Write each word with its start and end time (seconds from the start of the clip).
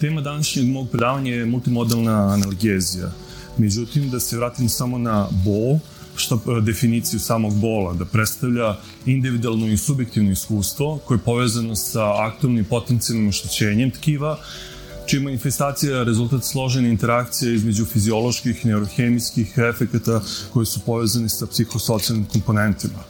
Tema 0.00 0.20
današnjeg 0.20 0.66
mog 0.66 0.88
predavanja 0.88 1.34
je 1.34 1.46
multimodalna 1.46 2.32
analgezija. 2.32 3.12
Međutim, 3.58 4.10
da 4.10 4.20
se 4.20 4.36
vratim 4.36 4.68
samo 4.68 4.98
na 4.98 5.28
bol, 5.44 5.78
što 6.16 6.60
definiciju 6.60 7.20
samog 7.20 7.54
bola, 7.60 7.94
da 7.94 8.04
predstavlja 8.04 8.76
individualno 9.06 9.66
i 9.66 9.76
subjektivno 9.76 10.30
iskustvo 10.30 10.98
koje 11.04 11.16
je 11.16 11.22
povezano 11.24 11.76
sa 11.76 12.26
aktivnim 12.26 12.64
potencijalnim 12.64 13.28
oštećenjem 13.28 13.90
tkiva, 13.90 14.38
čija 15.06 15.22
manifestacija 15.22 15.98
je 15.98 16.04
rezultat 16.04 16.44
složene 16.44 16.90
interakcije 16.90 17.54
između 17.54 17.84
fizioloških, 17.84 18.66
neurohemijskih 18.66 19.58
efekata 19.70 20.20
koji 20.52 20.66
su 20.66 20.80
povezani 20.80 21.28
sa 21.28 21.46
psihosocijalnim 21.46 22.26
komponentima. 22.32 23.04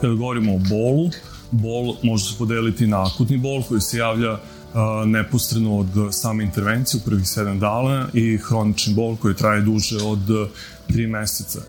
Kada 0.00 0.14
govorimo 0.14 0.54
o 0.54 0.58
bolu, 0.58 1.10
bol 1.50 1.96
može 2.02 2.24
se 2.24 2.38
podeliti 2.38 2.86
na 2.86 3.06
akutni 3.06 3.38
bol 3.38 3.62
koji 3.62 3.80
se 3.80 3.98
javlja 3.98 4.38
neposredno 5.06 5.78
od 5.78 5.88
same 6.10 6.44
intervencije 6.44 7.00
u 7.00 7.04
prvih 7.04 7.24
7 7.24 7.58
dana 7.58 8.08
i 8.12 8.38
hronični 8.38 8.94
bol 8.94 9.16
koji 9.16 9.34
traje 9.34 9.60
duže 9.60 9.96
od 10.04 10.48
3 10.88 11.08
meseca. 11.08 11.60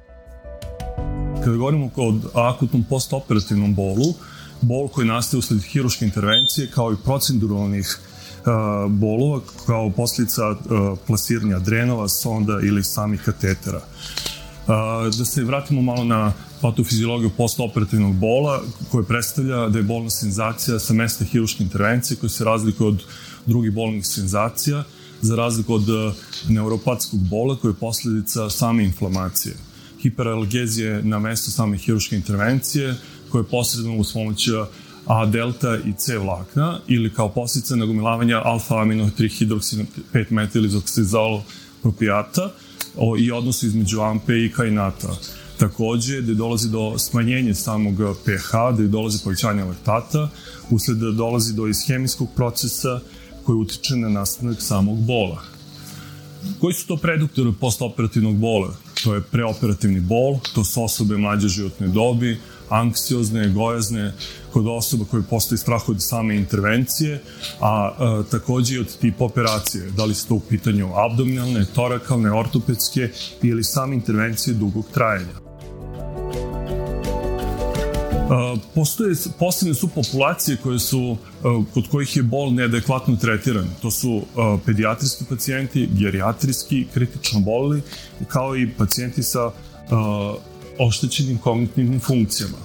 Kada 1.43 1.57
govorimo 1.57 1.89
o 1.95 2.13
akutnom 2.33 2.83
postoperativnom 2.89 3.75
bolu, 3.75 4.13
bol 4.61 4.87
koji 4.87 5.07
nastaje 5.07 5.39
usled 5.39 5.61
hiruške 5.61 6.05
intervencije 6.05 6.71
kao 6.71 6.93
i 6.93 7.03
proceduralnih 7.05 7.99
bolova 8.89 9.41
kao 9.65 9.89
posljedica 9.89 10.41
plasiranja 11.07 11.59
drenova, 11.59 12.09
sonda 12.09 12.59
ili 12.63 12.83
samih 12.83 13.21
katetera. 13.21 13.81
Da 14.67 15.25
se 15.25 15.43
vratimo 15.43 15.81
malo 15.81 16.03
na 16.03 16.33
patofiziologiju 16.61 17.29
postoperativnog 17.37 18.15
bola, 18.15 18.61
koje 18.91 19.03
predstavlja 19.03 19.69
da 19.69 19.79
je 19.79 19.83
bolna 19.83 20.09
senzacija 20.09 20.79
sa 20.79 20.93
mesta 20.93 21.25
hiruške 21.25 21.63
intervencije, 21.63 22.17
koja 22.17 22.29
se 22.29 22.43
razlikuje 22.43 22.87
od 22.87 23.03
drugih 23.45 23.73
bolnih 23.73 24.07
senzacija, 24.07 24.83
za 25.21 25.35
razliku 25.35 25.73
od 25.73 25.87
neuropatskog 26.49 27.19
bola, 27.19 27.55
koja 27.55 27.69
je 27.69 27.75
posljedica 27.75 28.49
same 28.49 28.83
inflamacije. 28.83 29.55
Hiperalgezija 30.01 30.93
je 30.93 31.03
na 31.03 31.19
mesto 31.19 31.51
same 31.51 31.77
hiruške 31.77 32.15
intervencije, 32.15 32.95
koja 33.31 33.39
je 33.39 33.49
posredno 33.49 33.97
uz 33.97 34.13
pomoć 34.13 34.49
A 35.07 35.25
delta 35.25 35.77
i 35.77 35.93
C 35.97 36.17
vlakna 36.17 36.79
ili 36.87 37.13
kao 37.13 37.29
posljedica 37.29 37.75
nagomilavanja 37.75 38.41
alfa 38.45 38.81
amino 38.81 39.09
3 39.17 39.37
hidroksi 39.37 39.85
5 40.13 40.31
metilizoksizol 40.31 41.41
propijata 41.81 42.51
i 43.19 43.31
odnosu 43.31 43.65
između 43.65 44.01
ampe 44.01 44.45
i 44.45 44.51
kainata 44.51 45.15
Takođe, 45.57 46.21
gde 46.21 46.33
dolazi 46.33 46.69
do 46.69 46.97
smanjenja 46.97 47.53
samog 47.55 47.95
pH, 48.25 48.73
gde 48.73 48.87
dolazi 48.87 49.23
povećanja 49.23 49.65
laktata, 49.65 50.29
usled 50.69 50.97
da 50.97 51.11
dolazi 51.11 51.53
do 51.53 51.67
ishemijskog 51.67 52.29
procesa 52.35 52.99
koji 53.43 53.57
utiče 53.57 53.95
na 53.95 54.09
nastanak 54.09 54.61
samog 54.61 54.99
bola. 54.99 55.41
Koji 56.59 56.73
su 56.73 56.87
to 56.87 56.97
preduktori 56.97 57.53
postoperativnog 57.59 58.35
bola? 58.35 58.75
To 59.03 59.15
je 59.15 59.21
preoperativni 59.21 59.99
bol, 59.99 60.39
to 60.55 60.63
su 60.63 60.83
osobe 60.83 61.17
mlađe 61.17 61.47
životne 61.47 61.87
dobi, 61.87 62.37
anksiozne, 62.73 63.49
gojazne, 63.49 64.13
kod 64.53 64.67
osoba 64.67 65.05
koje 65.11 65.23
postoji 65.23 65.59
strah 65.59 65.89
od 65.89 66.03
same 66.03 66.35
intervencije, 66.35 67.21
a, 67.59 67.91
a 67.97 68.23
takođe 68.31 68.75
i 68.75 68.79
od 68.79 68.97
tipa 68.97 69.25
operacije. 69.25 69.91
Da 69.97 70.05
li 70.05 70.15
su 70.15 70.27
to 70.27 70.35
u 70.35 70.39
pitanju 70.39 70.89
abdominalne, 70.95 71.65
torakalne, 71.65 72.31
ortopedske 72.31 73.09
ili 73.41 73.63
same 73.63 73.95
intervencije 73.95 74.53
dugog 74.53 74.85
trajanja. 74.93 75.43
Postoje, 78.75 79.15
posebne 79.39 79.73
su 79.73 79.87
populacije 79.87 80.57
koje 80.63 80.79
su, 80.79 81.17
kod 81.73 81.87
kojih 81.91 82.17
je 82.17 82.23
bol 82.23 82.53
neadekvatno 82.53 83.15
tretiran. 83.15 83.67
To 83.81 83.91
su 83.91 84.21
pedijatrijski 84.65 85.25
pacijenti, 85.29 85.89
gerijatrijski, 85.91 86.87
kritično 86.93 87.39
bolili, 87.39 87.81
kao 88.27 88.57
i 88.57 88.71
pacijenti 88.77 89.23
sa 89.23 89.51
oštećenim 90.79 91.37
kognitivnim 91.37 91.99
funkcijama. 91.99 92.57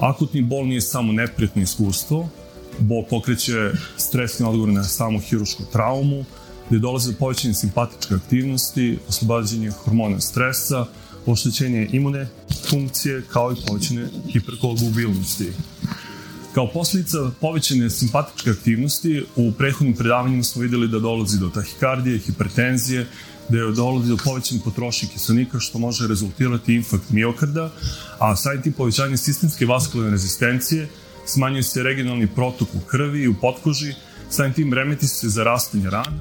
Akutni 0.00 0.42
bol 0.42 0.66
nije 0.66 0.80
samo 0.80 1.12
neprijatno 1.12 1.62
iskustvo, 1.62 2.28
bol 2.78 3.04
pokreće 3.10 3.70
stresni 3.96 4.46
odgovor 4.46 4.68
na 4.68 4.84
samu 4.84 5.20
hirušku 5.20 5.62
traumu, 5.72 6.24
gde 6.68 6.78
dolaze 6.78 7.12
do 7.12 7.18
povećanja 7.18 7.54
simpatičke 7.54 8.14
aktivnosti, 8.14 8.98
oslobađanje 9.08 9.70
hormona 9.70 10.20
stresa, 10.20 10.86
oštećenje 11.26 11.88
imune 11.92 12.28
funkcije 12.70 13.22
kao 13.32 13.52
i 13.52 13.56
povećane 13.66 14.08
hiperkoagulabilnosti. 14.32 15.52
Kao 16.54 16.66
posljedica 16.72 17.18
povećane 17.40 17.90
simpatičke 17.90 18.50
aktivnosti, 18.50 19.24
u 19.36 19.52
prethodnim 19.52 19.96
predavanjima 19.96 20.42
smo 20.42 20.62
videli 20.62 20.88
da 20.88 20.98
dolazi 20.98 21.38
do 21.38 21.48
tahikardije, 21.48 22.18
hipertenzije, 22.18 23.06
da 23.48 23.58
je 23.58 23.72
dolazi 23.72 24.08
do 24.08 24.16
povećanja 24.24 24.60
potrošnje 24.64 25.08
kiselnika 25.08 25.60
što 25.60 25.78
može 25.78 26.08
rezultirati 26.08 26.74
infarkt 26.74 27.10
miokarda, 27.10 27.70
a 28.18 28.36
sajt 28.36 28.62
tim 28.62 28.72
povećanje 28.72 29.16
sistemske 29.16 29.66
vaskularne 29.66 30.10
rezistencije 30.10 30.88
smanjuje 31.26 31.62
se 31.62 31.82
regionalni 31.82 32.26
protok 32.26 32.68
u 32.74 32.80
krvi 32.80 33.22
i 33.22 33.28
u 33.28 33.34
potkoži, 33.40 33.94
sajt 34.30 34.54
tim 34.54 34.72
remeti 34.72 35.08
se 35.08 35.28
za 35.28 35.44
rastanje 35.44 35.90
rana, 35.90 36.20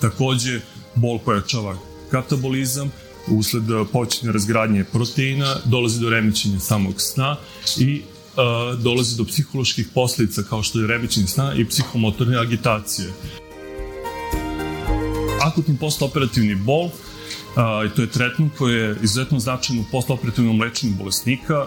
takođe 0.00 0.60
bol 0.94 1.18
pojačava 1.18 1.76
katabolizam, 2.10 2.92
usled 3.28 3.62
povećanja 3.92 4.32
razgradnje 4.32 4.84
proteina, 4.84 5.56
dolazi 5.64 6.00
do 6.00 6.10
remećenja 6.10 6.60
samog 6.60 7.00
sna 7.00 7.36
i 7.76 8.02
dolazi 8.78 9.16
do 9.16 9.24
psiholoških 9.24 9.88
posljedica 9.94 10.42
kao 10.42 10.62
što 10.62 10.80
je 10.80 10.86
remećenje 10.86 11.26
sna 11.26 11.54
i 11.54 11.64
psihomotorne 11.64 12.38
agitacije. 12.38 13.08
Akutni 15.42 15.76
postoperativni 15.80 16.54
bol, 16.54 16.90
i 17.86 17.94
to 17.96 18.02
je 18.02 18.10
tretman 18.10 18.50
koji 18.58 18.74
je 18.74 18.96
izuzetno 19.02 19.38
značajan 19.38 19.80
u 19.80 19.84
postoperativnom 19.92 20.60
lečenju 20.60 20.94
bolesnika. 20.98 21.66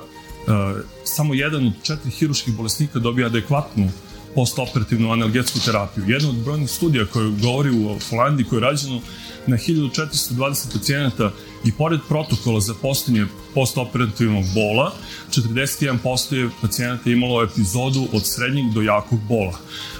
Samo 1.03 1.33
jedan 1.33 1.67
od 1.67 1.73
četiri 1.83 2.11
hiruških 2.11 2.55
bolesnika 2.55 2.99
dobija 2.99 3.27
adekvatnu 3.27 3.91
postoperativnu 4.35 5.11
analgetsku 5.11 5.59
terapiju. 5.65 6.05
Jedna 6.07 6.29
od 6.29 6.35
brojnih 6.35 6.69
studija 6.69 7.05
koja 7.05 7.29
govori 7.41 7.69
u 7.69 7.97
Holandiji, 8.09 8.45
koja 8.45 8.57
je 8.57 8.61
rađena 8.61 8.99
na 9.47 9.57
1420 9.57 10.73
pacijenata 10.73 11.31
i 11.65 11.71
pored 11.71 11.99
protokola 12.07 12.59
za 12.59 12.73
postojanje 12.81 13.25
postoperativnog 13.53 14.43
bola, 14.53 14.93
41% 15.29 16.35
je 16.35 16.49
pacijenata 16.61 17.09
imalo 17.09 17.43
epizodu 17.43 18.07
od 18.13 18.25
srednjeg 18.25 18.73
do 18.73 18.81
jakog 18.81 19.19
bola. 19.19 19.57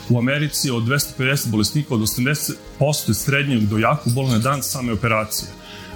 U 0.09 0.18
Americi 0.18 0.72
od 0.72 0.84
250 0.84 1.50
bolesnika 1.50 1.94
od 1.94 2.02
80% 2.02 2.53
je 3.08 3.14
srednjeg 3.14 3.62
do 3.62 3.78
jakog 3.78 4.14
bola 4.14 4.30
na 4.30 4.38
dan 4.38 4.64
same 4.64 4.94
operacije, 4.94 5.50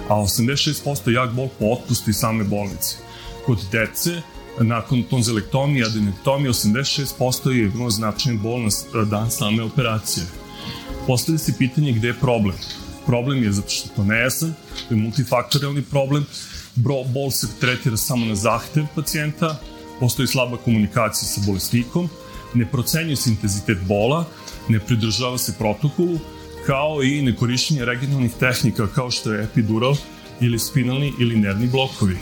a 0.08 0.14
86% 0.14 1.10
jak 1.10 1.32
bol 1.32 1.48
po 1.58 1.64
otpustu 1.64 2.10
iz 2.10 2.16
same 2.16 2.44
bolnice. 2.44 2.96
Kod 3.46 3.58
dece, 3.72 4.22
nakon 4.60 5.02
tonzilektomije, 5.02 5.84
adenektomije, 5.86 6.50
86% 6.50 7.50
je 7.50 7.64
imao 7.74 7.90
značajan 7.90 8.38
bol 8.38 8.60
na 8.60 9.04
dan 9.04 9.30
same 9.30 9.62
operacije. 9.62 10.26
Postavlja 11.06 11.38
se 11.38 11.54
pitanje 11.58 11.92
gde 11.92 12.08
je 12.08 12.14
problem 12.14 12.56
problem 13.06 13.42
je 13.42 13.52
zato 13.52 13.68
što 13.68 13.88
to 13.96 14.04
nejasan, 14.04 14.54
to 14.88 14.94
je 14.94 15.00
multifaktorijalni 15.00 15.82
problem, 15.82 16.26
Bro, 16.74 17.04
bol 17.04 17.30
se 17.30 17.46
tretira 17.60 17.96
samo 17.96 18.26
na 18.26 18.34
zahtev 18.34 18.84
pacijenta, 18.94 19.60
postoji 20.00 20.28
slaba 20.28 20.56
komunikacija 20.56 21.28
sa 21.28 21.40
bolesnikom, 21.46 22.08
ne 22.54 22.66
procenjuje 22.66 23.16
se 23.16 23.30
intenzitet 23.30 23.78
bola, 23.88 24.24
ne 24.68 24.80
pridržava 24.80 25.38
se 25.38 25.54
protokolu, 25.58 26.18
kao 26.66 27.02
i 27.02 27.22
nekorišćenje 27.22 27.84
regionalnih 27.84 28.32
tehnika 28.40 28.86
kao 28.94 29.10
što 29.10 29.32
je 29.32 29.44
epidural 29.44 29.96
ili 30.40 30.58
spinalni 30.58 31.12
ili 31.20 31.36
nervni 31.36 31.66
blokovi. 31.66 32.18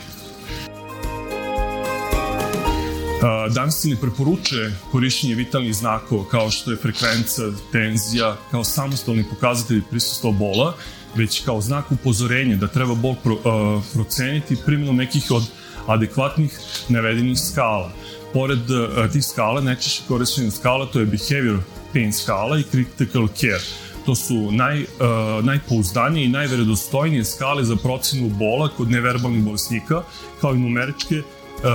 Ne 3.85 3.97
preporučuje 4.01 4.77
korišćenje 4.93 5.35
vitalnih 5.35 5.75
znakova 5.75 6.25
kao 6.31 6.51
što 6.51 6.71
je 6.71 6.77
frekvenca, 6.77 7.43
tenzija, 7.73 8.37
kao 8.51 8.65
samostalni 8.65 9.25
pokazatelj 9.31 9.83
prisustva 9.91 10.31
bola, 10.31 10.75
već 11.15 11.45
kao 11.45 11.61
znak 11.61 11.93
upozorenja 11.93 12.57
da 12.57 12.69
treba 12.69 12.95
bol 12.95 13.15
pro, 13.23 13.35
uh, 13.35 13.83
proceniti 13.93 14.57
primjenom 14.67 14.97
nekih 14.97 15.31
od 15.31 15.43
adekvatnih 15.87 16.59
navedenih 16.89 17.39
skala. 17.39 17.93
Pored 18.33 18.71
uh, 18.71 19.13
tih 19.13 19.25
skala, 19.25 19.61
najčešće 19.61 20.03
korišćenja 20.09 20.51
skala 20.51 20.87
to 20.87 21.01
je 21.01 21.07
behavior 21.07 21.61
pain 21.93 22.13
skala 22.13 22.59
i 22.59 22.63
critical 22.63 23.29
care. 23.29 23.65
To 24.07 24.15
su 24.15 24.51
naj, 24.51 24.83
uh, 24.83 25.45
najpouzdanije 25.45 26.25
i 26.25 26.29
najverodostojnije 26.29 27.25
skale 27.25 27.65
za 27.65 27.77
procenu 27.77 28.29
bola 28.29 28.69
kod 28.69 28.91
neverbalnih 28.91 29.43
bolesnika, 29.43 30.03
kao 30.41 30.55
i 30.55 30.59
numeričke 30.59 31.23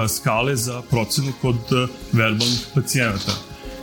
skale 0.08 0.56
za 0.56 0.82
procenu 0.82 1.34
kod 1.42 1.56
uh, 1.56 1.90
verbalnih 2.12 2.66
pacijenata. 2.76 3.32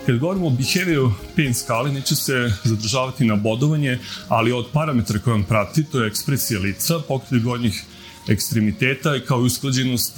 Kad 0.06 0.18
govorimo 0.18 0.46
o 0.46 0.50
behavior 0.50 1.10
pain 1.36 1.54
skali, 1.54 1.92
neće 1.92 2.16
se 2.16 2.52
zadržavati 2.64 3.24
na 3.24 3.36
bodovanje, 3.36 3.98
ali 4.28 4.52
od 4.52 4.66
parametra 4.72 5.18
koje 5.18 5.34
on 5.34 5.44
prati, 5.44 5.84
to 5.84 6.00
je 6.00 6.08
ekspresija 6.08 6.60
lica, 6.60 6.98
pokret 7.08 7.42
gornjih 7.42 7.84
ekstremiteta 8.28 9.16
i 9.16 9.20
kao 9.20 9.38
usklađenost 9.38 10.12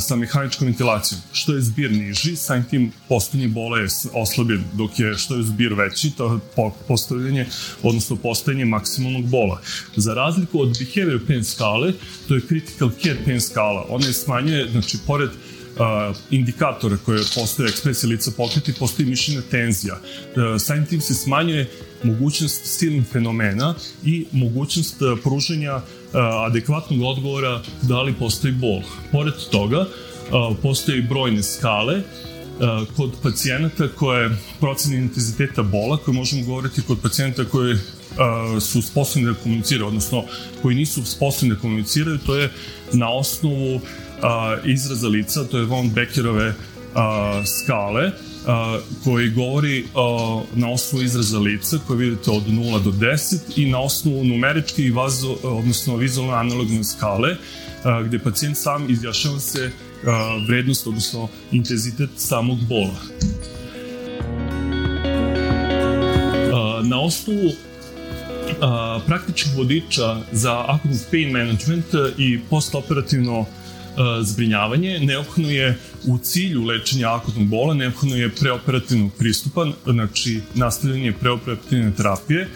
sa 0.00 0.16
mehaničkom 0.16 0.66
ventilacijom. 0.66 1.20
Što 1.32 1.54
je 1.54 1.60
zbir 1.60 1.92
niži, 1.92 2.36
samim 2.36 2.64
tim 2.64 2.92
postojanje 3.08 3.48
bola 3.48 3.78
je 3.78 3.88
oslabljen, 4.12 4.64
dok 4.72 4.98
je 4.98 5.14
što 5.14 5.36
je 5.36 5.42
zbir 5.42 5.74
veći, 5.74 6.10
to 6.10 6.32
je 6.32 6.40
postavljanje, 6.88 7.46
odnosno 7.82 8.16
postojanje 8.16 8.64
maksimalnog 8.64 9.24
bola. 9.24 9.60
Za 9.96 10.14
razliku 10.14 10.60
od 10.60 10.78
behavior 10.78 11.20
pain 11.26 11.44
skale, 11.44 11.92
to 12.28 12.34
je 12.34 12.40
critical 12.40 12.90
care 13.02 13.18
pain 13.24 13.40
skala. 13.40 13.86
Ona 13.88 14.06
je 14.06 14.12
smanjuje, 14.12 14.70
znači, 14.70 14.98
pored 15.06 15.30
uh, 15.30 15.53
indikatora 16.30 16.96
koje 17.04 17.22
postoje 17.34 17.68
ekspresija 17.68 18.10
lica 18.10 18.30
pokreti, 18.36 18.72
postoji 18.72 19.08
mišljena 19.08 19.42
tenzija. 19.50 19.94
Uh, 19.94 20.60
samim 20.60 20.86
tim 20.86 21.00
se 21.00 21.14
smanjuje 21.14 21.70
mogućnost 22.02 22.60
silnih 22.64 23.04
fenomena 23.12 23.74
i 24.04 24.26
mogućnost 24.32 25.02
uh, 25.02 25.18
pruženja 25.22 25.76
uh, 25.76 25.82
adekvatnog 26.46 27.02
odgovora 27.02 27.62
da 27.82 28.02
li 28.02 28.14
postoji 28.18 28.52
bol. 28.52 28.82
Pored 29.12 29.34
toga, 29.50 29.80
uh, 29.80 30.56
postoje 30.62 31.02
brojne 31.02 31.42
skale 31.42 31.96
uh, 31.98 32.96
kod 32.96 33.10
pacijenata 33.22 33.88
koje 33.88 34.30
procene 34.60 34.96
intenziteta 34.96 35.62
bola, 35.62 35.96
koje 35.96 36.14
možemo 36.14 36.44
govoriti 36.44 36.82
kod 36.82 36.98
pacijenata 37.02 37.44
koje 37.44 37.74
uh, 37.74 38.62
su 38.62 38.82
sposobni 38.82 39.26
da 39.26 39.34
komuniciraju, 39.34 39.86
odnosno 39.86 40.24
koji 40.62 40.76
nisu 40.76 41.04
sposobni 41.04 41.54
da 41.54 41.60
komuniciraju, 41.60 42.18
to 42.18 42.36
je 42.36 42.52
na 42.92 43.10
osnovu 43.10 43.80
izraza 44.64 45.08
lica, 45.08 45.44
to 45.44 45.58
je 45.58 45.64
von 45.64 45.90
Beckerove 45.90 46.54
a, 46.94 47.42
skale, 47.46 48.10
a, 48.46 48.78
koji 49.04 49.30
govori 49.30 49.84
a, 49.94 50.42
na 50.54 50.70
osnovu 50.70 51.04
izraza 51.04 51.38
lica 51.38 51.78
koje 51.86 51.98
vidite 51.98 52.30
od 52.30 52.46
0 52.46 52.82
do 52.82 52.90
10 52.90 53.36
i 53.56 53.70
na 53.70 53.80
osnovu 53.80 54.24
numeričke 54.24 54.82
i 54.82 54.90
vazo, 54.90 55.36
odnosno 55.42 55.96
vizualno 55.96 56.32
analogne 56.32 56.84
skale 56.84 57.36
a, 57.84 58.02
gde 58.02 58.18
pacijent 58.18 58.56
sam 58.56 58.90
izjašava 58.90 59.40
se 59.40 59.70
a, 60.06 60.36
vrednost, 60.48 60.86
odnosno 60.86 61.28
intenzitet 61.52 62.10
samog 62.16 62.58
bola. 62.68 63.00
Na 66.82 67.00
osnovu 67.00 67.50
a, 68.60 69.00
praktičnih 69.06 69.56
vodiča 69.56 70.16
za 70.32 70.64
akutni 70.68 70.98
pain 71.10 71.30
management 71.32 71.86
i 72.18 72.40
postoperativno 72.50 73.46
E, 73.46 73.63
zbrinjavanje, 74.22 74.98
neophodno 75.00 75.50
je 75.50 75.78
u 76.06 76.18
cilju 76.18 76.64
lečenja 76.64 77.14
akutnog 77.14 77.46
bola, 77.46 77.74
neophodno 77.74 78.16
je 78.16 78.30
preoperativnog 78.30 79.12
pristupa, 79.18 79.66
znači 79.84 80.40
nastavljanje 80.54 81.12
preoperativne 81.12 81.92
terapije, 81.96 82.48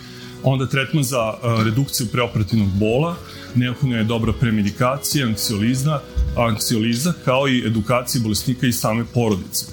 onda 0.42 0.66
tretman 0.66 1.04
za 1.04 1.18
e, 1.18 1.64
redukciju 1.64 2.06
preoperativnog 2.12 2.68
bola, 2.68 3.16
neophodno 3.54 3.96
je 3.96 4.04
dobra 4.04 4.32
premedikacija, 4.32 5.26
anksioliza, 5.26 6.00
anksioliza 6.36 7.12
kao 7.24 7.48
i 7.48 7.66
edukacija 7.66 8.22
bolesnika 8.22 8.66
i 8.66 8.72
same 8.72 9.04
porodice. 9.14 9.66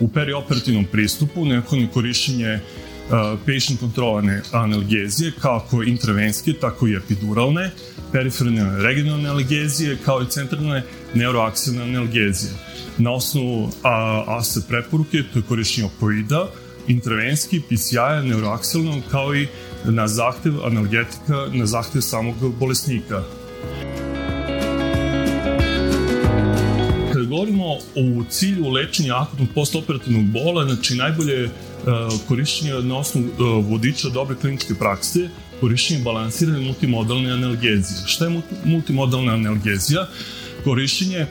U 0.00 0.08
perioperativnom 0.08 0.84
pristupu 0.84 1.44
neophodno 1.44 1.84
je 1.84 1.90
korišćenje 1.92 2.60
patient 3.46 3.80
kontrolovane 3.80 4.42
analgezije, 4.52 5.32
kako 5.40 5.82
intravenske, 5.82 6.52
tako 6.52 6.88
i 6.88 6.96
epiduralne, 6.96 7.70
periferne 8.12 8.82
regionalne 8.82 9.28
analgezije, 9.28 9.98
kao 10.04 10.22
i 10.22 10.26
centralne 10.26 10.82
neuroaksilne 11.14 11.82
analgezije. 11.82 12.52
Na 12.98 13.12
osnovu 13.12 13.70
a, 13.82 14.24
ASE 14.26 14.60
preporuke, 14.68 15.22
to 15.32 15.38
je 15.38 15.42
korišćenje 15.42 15.86
opoida, 15.86 16.46
intravenski, 16.88 17.60
PCI-a, 17.60 18.22
neuroaksilnog, 18.22 19.02
kao 19.10 19.34
i 19.34 19.46
na 19.84 20.08
zahtev 20.08 20.64
analgetika, 20.64 21.46
na 21.52 21.66
zahtev 21.66 22.00
samog 22.00 22.54
bolesnika. 22.58 23.22
Kada 27.12 27.24
govorimo 27.24 27.64
o 27.74 28.24
cilju 28.30 28.68
lečenja 28.68 29.16
akutnog 29.16 29.48
postoperativnog 29.54 30.24
bola, 30.24 30.64
znači 30.64 30.94
najbolje 30.94 31.32
je 31.32 31.50
korišćenje 32.28 32.72
na 32.72 32.98
osnovu 32.98 33.60
vodiča 33.60 34.08
dobre 34.08 34.36
kliničke 34.36 34.74
prakse, 34.74 35.28
korišćenje 35.60 36.04
balansirane 36.04 36.60
multimodalne 36.60 37.32
analgezije. 37.32 37.98
Šta 38.06 38.24
je 38.24 38.40
multimodalna 38.64 39.32
analgezija? 39.32 40.06
Korišćenje 40.64 41.26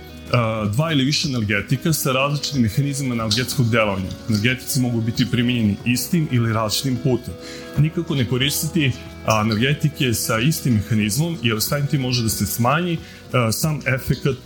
dva 0.73 0.91
ili 0.91 1.03
više 1.03 1.27
analgetika 1.27 1.93
sa 1.93 2.11
različitim 2.11 2.61
mehanizmima 2.61 3.13
analgetskog 3.13 3.69
delovanja. 3.69 4.09
Analgetici 4.29 4.79
mogu 4.79 5.01
biti 5.01 5.31
primenjeni 5.31 5.75
istim 5.85 6.27
ili 6.31 6.53
različitim 6.53 6.97
putem. 7.03 7.33
Nikako 7.79 8.15
ne 8.15 8.27
koristiti 8.27 8.91
analgetike 9.25 10.13
sa 10.13 10.39
istim 10.39 10.73
mehanizmom, 10.73 11.37
jer 11.43 11.61
stavim 11.61 11.87
ti 11.87 11.97
može 11.97 12.23
da 12.23 12.29
se 12.29 12.45
smanji 12.45 12.97
sam 13.51 13.79
efekat 13.95 14.37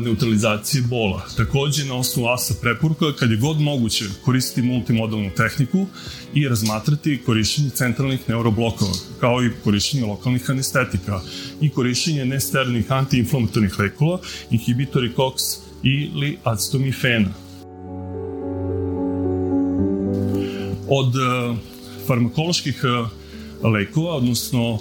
neutralizacije 0.00 0.82
bola. 0.82 1.22
Takođe, 1.36 1.84
na 1.84 1.94
osnovu 1.94 2.28
ASA 2.28 2.54
preporuka, 2.62 3.12
kad 3.18 3.30
je 3.30 3.36
god 3.36 3.60
moguće 3.60 4.04
koristiti 4.24 4.62
multimodalnu 4.62 5.30
tehniku 5.36 5.86
i 6.34 6.48
razmatrati 6.48 7.22
korišćenje 7.26 7.70
centralnih 7.70 8.20
neuroblokova, 8.28 8.92
kao 9.20 9.44
i 9.44 9.50
korišćenje 9.64 10.04
lokalnih 10.04 10.50
anestetika 10.50 11.20
i 11.60 11.70
korišćenje 11.70 12.24
nesterilnih 12.24 12.92
antiinflamatornih 12.92 13.78
lekova, 13.78 14.18
inhibitori 14.50 15.12
COX 15.16 15.58
ili 15.82 16.38
acetomifena. 16.44 17.30
Od 20.88 21.12
farmakoloških 22.10 22.82
lekova, 23.62 24.16
odnosno 24.16 24.78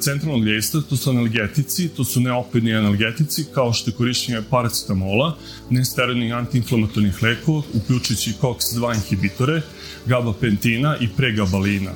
centralnog 0.00 0.44
dejstva, 0.44 0.80
to 0.88 0.96
su 0.96 1.10
analgetici, 1.10 1.88
to 1.88 2.04
su 2.04 2.20
neopedni 2.20 2.74
analgetici, 2.74 3.44
kao 3.54 3.72
što 3.72 3.90
je 3.90 3.94
korišćenje 3.94 4.42
paracetamola, 4.50 5.36
nesterilnih 5.70 6.34
antiinflamatornih 6.34 7.22
lekova, 7.22 7.62
uključujući 7.74 8.32
COX-2 8.40 8.94
inhibitore, 8.94 9.62
gabapentina 10.06 10.96
i 11.00 11.08
pregabalina. 11.16 11.90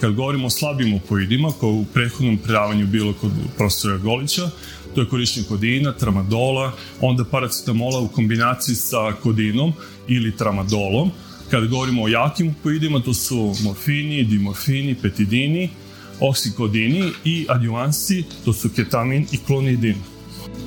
Kad 0.00 0.14
govorimo 0.14 0.46
o 0.46 0.50
slabim 0.50 0.94
opoidima, 0.94 1.52
kao 1.60 1.70
u 1.70 1.84
prethodnom 1.84 2.38
predavanju 2.38 2.86
bilo 2.86 3.12
kod 3.12 3.30
profesora 3.56 3.96
Golića, 3.96 4.50
to 4.94 5.00
je 5.00 5.08
korišćenje 5.08 5.46
kodina, 5.48 5.92
tramadola, 5.92 6.72
onda 7.00 7.24
paracetamola 7.24 8.00
u 8.00 8.08
kombinaciji 8.08 8.74
sa 8.74 9.12
kodinom 9.22 9.72
ili 10.08 10.36
tramadolom. 10.36 11.10
Kad 11.50 11.68
govorimo 11.68 12.02
o 12.02 12.08
jakim 12.08 12.50
opoidima, 12.50 13.00
to 13.00 13.14
su 13.14 13.54
morfini, 13.64 14.24
dimorfini, 14.24 14.94
petidini, 15.02 15.70
oksikodini 16.20 17.12
i 17.24 17.46
adjuvansi, 17.48 18.24
to 18.44 18.52
su 18.52 18.68
ketamin 18.76 19.26
i 19.32 19.38
klonidin. 19.46 19.96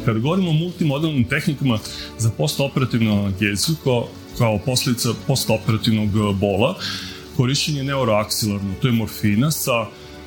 Kada 0.05 0.19
govorimo 0.19 0.49
o 0.49 0.53
multimodalnim 0.53 1.23
tehnikama 1.23 1.79
za 2.17 2.29
postoperativnu 2.29 3.19
analgeziju 3.19 3.75
kao, 3.83 4.07
kao 4.37 4.59
posljedica 4.65 5.09
postoperativnog 5.27 6.09
bola, 6.35 6.75
korišćenje 7.37 7.83
neuroaksilarno, 7.83 8.73
to 8.81 8.87
je 8.87 8.93
morfina 8.93 9.51
sa 9.51 9.85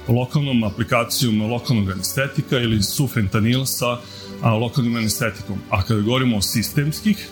lokalnom 0.09 0.65
aplikacijom 0.65 1.43
lokalnog 1.43 1.91
anestetika 1.91 2.59
ili 2.59 2.83
sufentanil 2.83 3.65
sa 3.65 3.99
a, 4.43 4.55
lokalnim 4.55 4.97
anestetikom. 4.97 5.59
A 5.71 5.83
kada 5.83 6.01
govorimo 6.01 6.37
o 6.37 6.43
sistemskih, 6.43 7.29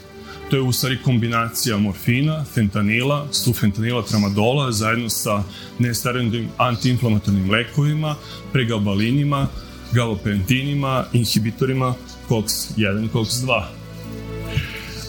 To 0.51 0.57
je 0.57 0.63
u 0.63 0.73
stvari 0.73 0.99
kombinacija 1.03 1.77
morfina, 1.77 2.45
fentanila, 2.55 3.27
sufentanila, 3.33 4.03
tramadola 4.03 4.73
zajedno 4.73 5.09
sa 5.09 5.43
nesterilnim 5.79 6.49
antiinflamatornim 6.57 7.51
lekovima, 7.51 8.17
pregabalinima, 8.53 9.47
galopentinima, 9.93 11.05
inhibitorima 11.13 11.95
COX-1 12.29 13.05
i 13.05 13.09
COX-2. 13.09 13.63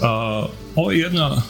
Uh, 0.02 0.50
ovo 0.76 0.92
je 0.92 1.00
jedna 1.00 1.42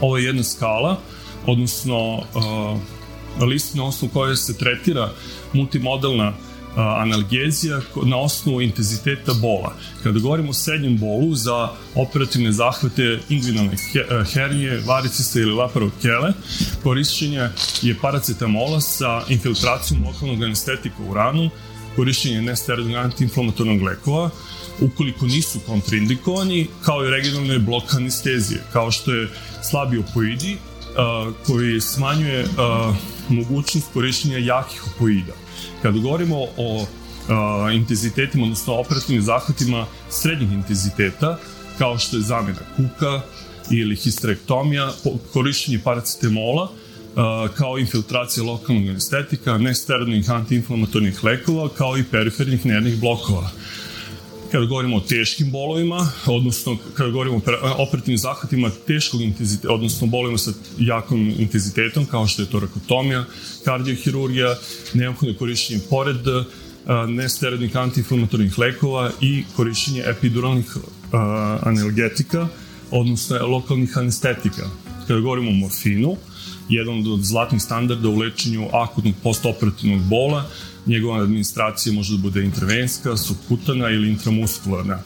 ovo 0.00 0.18
je 0.18 0.24
jedna 0.24 0.42
skala, 0.42 1.00
odnosno 1.46 2.14
uh, 2.14 3.48
list 3.48 3.74
na 3.74 3.84
osnovu 3.84 4.12
koje 4.12 4.36
se 4.36 4.58
tretira 4.58 5.10
multimodalna 5.52 6.32
analgezija 6.76 7.80
na 8.04 8.16
osnovu 8.16 8.60
intenziteta 8.60 9.34
bola. 9.34 9.74
Kada 10.02 10.18
govorimo 10.18 10.50
o 10.50 10.54
srednjem 10.54 10.98
bolu 10.98 11.34
za 11.34 11.68
operativne 11.94 12.52
zahvate 12.52 13.18
inguinalne 13.28 13.76
hernije, 14.34 14.82
varicista 14.86 15.40
ili 15.40 15.52
laparokele, 15.52 16.32
korišćenje 16.82 17.48
je 17.82 17.98
paracetamola 18.02 18.80
sa 18.80 19.22
infiltracijom 19.28 20.04
lokalnog 20.04 20.42
anestetika 20.42 21.02
u 21.10 21.14
ranu, 21.14 21.50
korišćenje 21.96 22.42
nesterilnog 22.42 22.94
antiinflamatornog 22.94 23.82
lekova, 23.82 24.30
ukoliko 24.80 25.26
nisu 25.26 25.60
kontraindikovani, 25.66 26.66
kao 26.84 27.04
i 27.04 27.10
regionalne 27.10 27.58
blok 27.58 27.94
anestezije, 27.94 28.62
kao 28.72 28.90
što 28.90 29.12
je 29.12 29.28
slabi 29.62 29.98
opoidi 29.98 30.56
koji 31.46 31.80
smanjuje 31.80 32.46
mogućnost 33.28 33.86
korišćenja 33.92 34.38
jakih 34.38 34.86
opoida. 34.86 35.32
Kad 35.82 35.98
govorimo 35.98 36.36
o 36.56 36.86
intenzitetima, 37.72 38.44
odnosno 38.44 38.74
operativnim 38.74 39.22
zahvatima 39.22 39.86
srednjih 40.10 40.52
intenziteta, 40.52 41.38
kao 41.78 41.98
što 41.98 42.16
je 42.16 42.22
zamjena 42.22 42.60
kuka 42.76 43.20
ili 43.70 43.96
histerektomija, 43.96 44.92
korišćenje 45.32 45.80
paracetamola, 45.84 46.72
kao 47.54 47.78
infiltracija 47.78 48.44
lokalnog 48.44 48.88
anestetika, 48.88 49.58
nesteroidnih 49.58 50.30
antiinflamatornih 50.30 51.24
lekova, 51.24 51.68
kao 51.68 51.98
i 51.98 52.04
perifernih 52.04 52.66
nervnih 52.66 53.00
blokova 53.00 53.50
kada 54.52 54.66
govorimo 54.66 54.96
o 54.96 55.00
teškim 55.00 55.50
bolovima, 55.50 56.12
odnosno 56.26 56.76
kada 56.94 57.10
govorimo 57.10 57.36
o 57.36 57.82
operativnim 57.82 58.18
zahvatima 58.18 58.70
teškog 58.86 59.20
intenziteta, 59.20 59.72
odnosno 59.72 60.06
bolovima 60.06 60.38
sa 60.38 60.50
jakom 60.78 61.34
intenzitetom, 61.38 62.06
kao 62.06 62.26
što 62.26 62.42
je 62.42 62.50
torakotomija, 62.50 63.24
kardiohirurgija, 63.64 64.56
neophodno 64.94 65.34
korišćenje 65.38 65.80
pored 65.90 66.16
nesteroidnih 67.08 67.76
antiinflamatornih 67.76 68.58
lekova 68.58 69.10
i 69.20 69.44
korišćenje 69.56 70.02
epiduralnih 70.06 70.76
analgetika, 71.60 72.48
odnosno 72.90 73.46
lokalnih 73.46 73.98
anestetika. 73.98 74.68
Kada 75.06 75.20
govorimo 75.20 75.50
o 75.50 75.54
morfinu, 75.54 76.16
jedan 76.68 77.12
od 77.12 77.20
zlatnih 77.22 77.62
standarda 77.62 78.08
u 78.08 78.18
lečenju 78.18 78.68
akutnog 78.72 79.14
postoperativnog 79.22 80.00
bola, 80.00 80.44
njegova 80.86 81.22
administracija 81.22 81.92
može 81.92 82.16
da 82.16 82.22
bude 82.22 82.44
intervenska, 82.44 83.16
subkutana 83.16 83.90
ili 83.90 84.08
intramuskularna. 84.08 84.98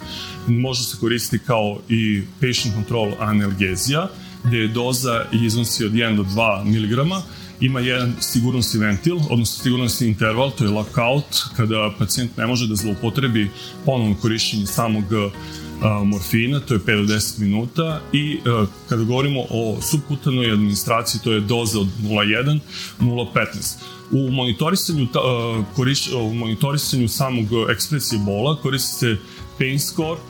Može 0.46 0.84
se 0.84 0.96
koristiti 1.00 1.44
kao 1.44 1.78
i 1.88 2.22
patient 2.40 2.74
control 2.74 3.12
analgezija, 3.18 4.08
gde 4.44 4.58
je 4.58 4.68
doza 4.68 5.24
iznosi 5.32 5.84
od 5.84 5.92
1 5.92 6.16
do 6.16 6.22
2 6.22 6.64
mg, 6.64 7.22
ima 7.60 7.80
jedan 7.80 8.12
sigurnosni 8.20 8.80
ventil, 8.80 9.16
odnosno 9.30 9.62
sigurnosni 9.62 10.06
interval, 10.06 10.50
to 10.50 10.64
je 10.64 10.70
lockout, 10.70 11.24
kada 11.56 11.90
pacijent 11.98 12.36
ne 12.36 12.46
može 12.46 12.66
da 12.68 12.74
zloupotrebi 12.74 13.50
ponovno 13.84 14.16
korišćenje 14.16 14.66
samog 14.66 15.04
a, 15.12 15.30
morfina, 16.04 16.60
to 16.60 16.74
je 16.74 16.80
5 16.80 17.06
do 17.06 17.14
10 17.14 17.40
minuta 17.40 18.00
i 18.12 18.38
a, 18.46 18.66
kada 18.88 19.04
govorimo 19.04 19.40
o 19.50 19.78
subkutanoj 19.82 20.52
administraciji, 20.52 21.20
to 21.24 21.32
je 21.32 21.40
doza 21.40 21.80
od 21.80 21.86
0,1, 22.02 22.58
0,15. 23.00 23.76
U 24.10 24.30
monitorisanju, 24.30 25.06
a, 25.14 25.62
koriš, 25.76 26.12
u 26.12 26.34
monitorisanju 26.34 27.08
samog 27.08 27.46
ekspresije 27.70 28.18
bola 28.18 28.56
koristi 28.56 28.94
se 28.98 29.16
pain 29.58 29.80
score, 29.80 30.20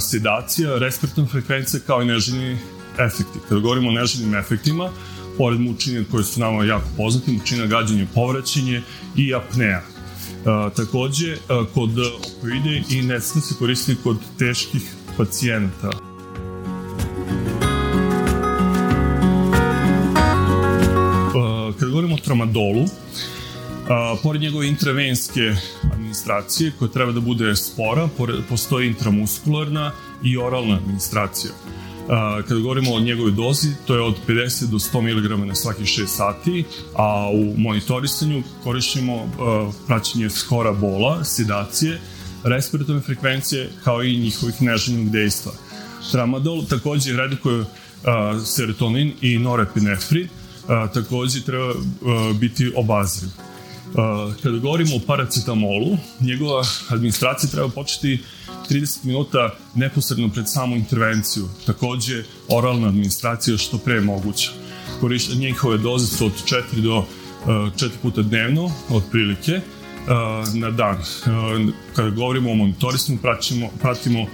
sedacija, 0.00 0.78
respiratorna 0.78 1.30
frekvencija 1.30 1.80
kao 1.86 2.02
i 2.02 2.06
neželjeni 2.06 2.58
efekti. 2.98 3.38
Kada 3.48 3.60
govorimo 3.60 3.88
o 3.88 3.92
neželjenim 3.92 4.34
efektima, 4.34 4.90
pored 5.38 5.60
mučenja 5.60 6.04
koje 6.10 6.24
su 6.24 6.40
nama 6.40 6.64
jako 6.64 6.86
poznati, 6.96 7.32
mučina, 7.32 7.66
gađanje, 7.66 8.06
povraćenje 8.14 8.82
i 9.16 9.34
apnea. 9.34 9.95
A, 10.46 10.70
takođe, 10.76 11.36
a, 11.48 11.64
kod 11.74 11.90
opioide 12.38 12.82
i 12.90 13.02
ne 13.02 13.20
sme 13.20 13.40
se 13.40 13.54
koristiti 13.58 14.02
kod 14.02 14.16
teških 14.38 14.94
pacijenata. 15.16 15.90
A, 21.34 21.72
kada 21.78 21.90
govorimo 21.90 22.14
o 22.14 22.18
tramadolu, 22.24 22.84
a, 23.88 24.16
pored 24.22 24.40
njegove 24.40 24.68
intravenske 24.68 25.54
administracije, 25.92 26.72
koja 26.78 26.88
treba 26.88 27.12
da 27.12 27.20
bude 27.20 27.56
spora, 27.56 28.08
pored, 28.16 28.36
postoji 28.48 28.86
intramuskularna 28.86 29.92
i 30.22 30.36
oralna 30.36 30.74
administracija. 30.74 31.52
Kada 32.48 32.60
govorimo 32.60 32.92
o 32.92 33.00
njegovoj 33.00 33.32
dozi, 33.32 33.68
to 33.86 33.94
je 33.94 34.00
od 34.00 34.14
50 34.28 34.66
do 34.66 34.78
100 34.78 35.00
mg 35.00 35.46
na 35.46 35.54
svaki 35.54 35.82
6 35.82 36.06
sati, 36.06 36.64
a 36.94 37.30
u 37.32 37.54
monitorisanju 37.60 38.42
korišćemo 38.64 39.30
praćenje 39.86 40.30
skora 40.30 40.72
bola, 40.72 41.24
sedacije, 41.24 42.00
respiratorne 42.44 43.00
frekvencije, 43.00 43.70
kao 43.84 44.02
i 44.02 44.16
njihovih 44.16 44.62
neželjenog 44.62 45.10
dejstva. 45.10 45.52
Tramadol 46.12 46.64
takođe 46.64 47.16
redukuje 47.16 47.64
serotonin 48.44 49.12
i 49.20 49.38
norepinefrin, 49.38 50.28
takođe 50.94 51.40
treba 51.40 51.74
biti 52.40 52.72
obazriv. 52.76 53.30
Kada 54.42 54.58
govorimo 54.58 54.96
o 54.96 55.00
paracetamolu, 55.06 55.96
njegova 56.20 56.62
administracija 56.88 57.50
treba 57.50 57.68
početi 57.68 58.22
30 58.70 59.04
minuta 59.04 59.54
neposredno 59.74 60.28
pred 60.28 60.44
samu 60.48 60.76
intervenciju. 60.76 61.48
Takođe, 61.66 62.24
oralna 62.48 62.88
administracija 62.88 63.58
što 63.58 63.78
pre 63.78 64.00
moguća. 64.00 64.50
Korišta, 65.00 65.34
njihove 65.34 65.78
doze 65.78 66.06
su 66.06 66.26
od 66.26 66.32
4 66.72 66.80
do 66.82 67.04
4 67.46 67.88
puta 68.02 68.22
dnevno, 68.22 68.70
otprilike, 68.90 69.60
na 70.54 70.70
dan. 70.70 70.96
Kada 71.96 72.10
govorimo 72.10 72.50
o 72.50 72.54
monitorisanju, 72.54 73.18
pratimo, 73.22 73.68
pratimo 73.80 74.26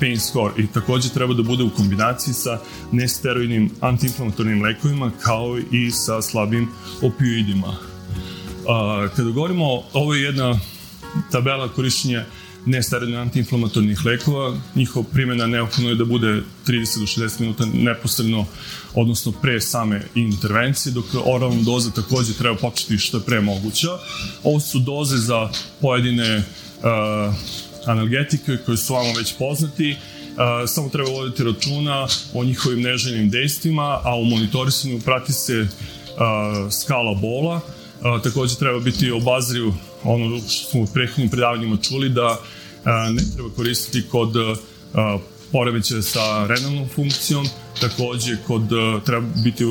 pain 0.00 0.20
score 0.20 0.52
i 0.58 0.66
takođe 0.66 1.08
treba 1.08 1.34
da 1.34 1.42
bude 1.42 1.64
u 1.64 1.70
kombinaciji 1.70 2.34
sa 2.34 2.58
nesteroidnim 2.92 3.70
antiinflamatornim 3.80 4.62
lekovima 4.62 5.10
kao 5.22 5.58
i 5.72 5.90
sa 5.90 6.22
slabim 6.22 6.68
opioidima. 7.02 7.76
Kada 9.16 9.30
govorimo, 9.30 9.82
ovo 9.92 10.14
je 10.14 10.22
jedna 10.22 10.60
tabela 11.32 11.68
korišćenja 11.68 12.24
nesterilnih 12.66 13.18
antiinflamatornih 13.18 14.06
lekova, 14.06 14.56
njihova 14.74 15.06
primjena 15.12 15.46
neophodno 15.46 15.90
je 15.90 15.96
da 15.96 16.04
bude 16.04 16.42
30 16.66 16.98
do 16.98 17.26
60 17.26 17.40
minuta 17.40 17.66
neposredno, 17.74 18.46
odnosno 18.94 19.32
pre 19.32 19.60
same 19.60 20.02
intervencije, 20.14 20.92
dok 20.92 21.04
oralna 21.24 21.62
doza 21.62 21.90
takođe 21.90 22.32
treba 22.32 22.56
početi 22.56 22.98
što 22.98 23.16
je 23.16 23.22
pre 23.22 23.40
moguća. 23.40 23.88
Ovo 24.44 24.60
su 24.60 24.78
doze 24.78 25.16
za 25.16 25.48
pojedine 25.80 26.36
uh, 26.36 27.34
analgetike 27.86 28.58
koje 28.66 28.76
su 28.76 28.94
vama 28.94 29.12
već 29.18 29.34
poznati, 29.38 29.96
Uh, 30.36 30.42
samo 30.68 30.88
treba 30.88 31.10
voditi 31.10 31.44
računa 31.44 32.06
o 32.34 32.44
njihovim 32.44 32.82
neželjenim 32.82 33.30
dejstvima, 33.30 34.00
a 34.04 34.16
u 34.16 34.24
monitorisanju 34.24 35.00
prati 35.04 35.32
se 35.32 35.60
uh, 35.60 36.72
skala 36.72 37.14
bola, 37.14 37.60
uh, 38.14 38.22
takođe 38.22 38.54
treba 38.54 38.80
biti 38.80 39.10
obazriv 39.10 39.64
ono 40.04 40.38
što 40.38 40.70
smo 40.70 40.82
u 40.82 40.86
prethodnim 40.86 41.30
predavanjima 41.30 41.76
čuli 41.76 42.08
da 42.08 42.40
ne 43.12 43.22
treba 43.34 43.50
koristiti 43.56 44.08
kod 44.08 44.34
poremećaja 45.52 46.02
sa 46.02 46.46
renalnom 46.46 46.88
funkcijom, 46.94 47.46
takođe 47.80 48.36
kod 48.46 48.62
treba 49.04 49.26
biti 49.44 49.64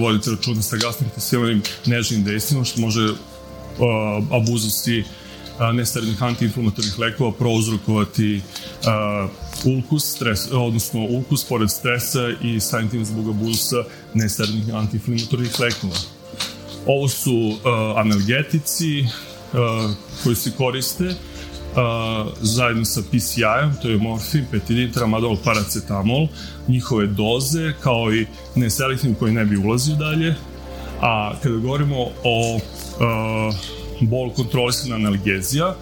voditi 0.00 0.30
računa 0.30 0.62
sa 0.62 0.76
gastrointestinalnim 0.76 1.62
nežnim 1.86 2.24
dejstvima 2.24 2.64
što 2.64 2.80
može 2.80 3.08
abuzosti 4.30 5.04
nesterilnih 5.72 6.22
antiinflamatornih 6.22 6.98
lekova 6.98 7.32
prouzrokovati 7.32 8.40
ulkus, 9.64 10.04
stres, 10.04 10.52
odnosno 10.52 11.00
ulkus 11.00 11.44
pored 11.44 11.70
stresa 11.70 12.28
i 12.42 12.60
samim 12.60 13.04
zbog 13.04 13.28
abuza 13.28 13.84
nesterilnih 14.14 14.74
antiinflamatornih 14.74 15.60
lekova. 15.60 16.21
Ovo 16.86 17.08
su 17.08 17.34
uh, 17.34 17.58
analgetici 17.96 19.00
uh, 19.00 19.90
koji 20.24 20.36
se 20.36 20.50
koriste 20.56 21.04
uh, 21.04 22.32
zajedno 22.40 22.84
sa 22.84 23.02
PCI-om, 23.02 23.72
to 23.82 23.88
je 23.88 23.96
morfin, 23.96 24.44
petidin, 24.50 24.92
tramadol, 24.92 25.36
paracetamol, 25.44 26.26
njihove 26.68 27.06
doze, 27.06 27.72
kao 27.80 28.14
i 28.14 28.26
neselektivni 28.54 29.16
koji 29.18 29.32
ne 29.32 29.44
bi 29.44 29.56
ulazio 29.56 29.96
dalje. 29.96 30.34
A 31.00 31.32
kada 31.42 31.56
govorimo 31.56 32.06
o 32.24 32.54
uh, 32.54 33.54
bol 34.00 34.30
kontrolisana 34.30 34.94
analgezija, 34.94 35.74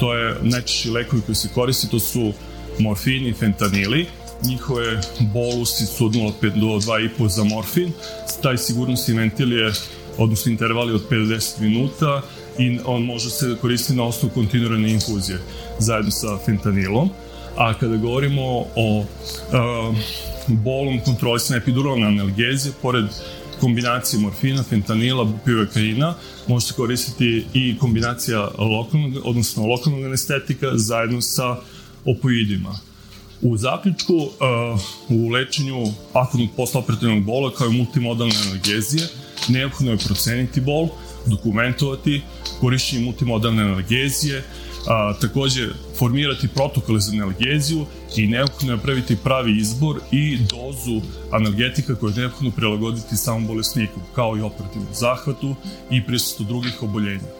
to 0.00 0.14
je 0.14 0.36
najčešći 0.42 0.90
lekovi 0.90 1.22
koji 1.26 1.36
se 1.36 1.48
koristi, 1.54 1.90
to 1.90 1.98
su 1.98 2.32
morfin 2.78 3.26
i 3.26 3.32
fentanili, 3.32 4.06
njihove 4.42 5.00
bolusi 5.20 5.86
su 5.86 6.06
od 6.06 6.12
0,5 6.12 6.60
do 6.60 6.66
2,5 6.66 7.28
za 7.28 7.44
morfin, 7.44 7.92
taj 8.42 8.58
sigurnosni 8.58 9.14
ventil 9.14 9.52
je, 9.52 9.72
odnosno 10.18 10.52
intervali 10.52 10.92
od 10.92 11.08
5 11.10 11.28
do 11.28 11.34
10 11.34 11.60
minuta, 11.60 12.22
i 12.58 12.78
on 12.84 13.02
može 13.02 13.30
se 13.30 13.56
koristiti 13.60 13.96
na 13.96 14.04
osnovu 14.04 14.34
kontinuirane 14.34 14.92
infuzije 14.92 15.38
zajedno 15.78 16.10
sa 16.10 16.38
fentanilom. 16.46 17.10
A 17.56 17.74
kada 17.74 17.96
govorimo 17.96 18.42
o 18.76 18.98
uh, 18.98 19.96
bolom 20.48 21.00
kontrolisane 21.04 21.58
epiduralne 21.58 22.06
analgezije, 22.06 22.72
pored 22.82 23.04
kombinacije 23.60 24.20
morfina, 24.20 24.62
fentanila, 24.62 25.24
bupivekaina, 25.24 26.14
može 26.48 26.66
se 26.66 26.74
koristiti 26.74 27.44
i 27.54 27.78
kombinacija 27.78 28.50
lokalnog, 28.58 29.12
odnosno 29.24 29.66
lokalnog 29.66 30.04
anestetika 30.04 30.70
zajedno 30.74 31.20
sa 31.20 31.56
opoidima. 32.04 32.78
U 33.42 33.56
zaključku, 33.56 34.14
uh, 34.14 34.30
u 35.08 35.28
lečenju 35.28 35.86
akutnog 36.12 36.48
postoperativnog 36.56 37.24
bola 37.24 37.52
kao 37.54 37.66
i 37.66 37.76
multimodalne 37.76 38.34
analgezije, 38.46 39.08
neophodno 39.48 39.92
je 39.92 39.98
proceniti 39.98 40.60
bol, 40.60 40.88
dokumentovati 41.26 42.22
korišćenje 42.60 43.04
multimodalne 43.04 43.62
analgezije, 43.62 44.42
A, 44.88 45.14
takođe, 45.20 45.68
formirati 45.98 46.48
protokole 46.48 47.00
za 47.00 47.12
analgeziju 47.12 47.86
i 48.16 48.26
neophodno 48.26 48.76
napraviti 48.76 49.16
pravi 49.16 49.58
izbor 49.58 50.00
i 50.10 50.38
dozu 50.38 51.00
analgetika 51.30 51.94
koje 51.94 52.10
je 52.10 52.16
neophodno 52.16 52.50
prilagoditi 52.50 53.16
samom 53.16 53.46
bolesniku, 53.46 54.00
kao 54.14 54.36
i 54.36 54.40
operativnom 54.40 54.94
zahvatu 54.94 55.54
i 55.90 56.04
prisustu 56.06 56.44
drugih 56.44 56.82
oboljenja. 56.82 57.39